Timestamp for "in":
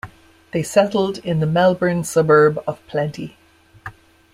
1.19-1.41